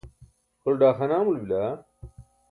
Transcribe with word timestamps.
kʰole 0.61 0.77
daaxaana 0.81 1.13
amulo 1.19 1.39
bila? 1.43 1.61